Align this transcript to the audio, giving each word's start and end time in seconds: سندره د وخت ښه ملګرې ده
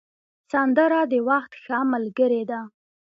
سندره 0.51 0.99
د 1.11 1.13
وخت 1.29 1.51
ښه 1.63 1.79
ملګرې 1.93 2.43
ده 2.49 2.59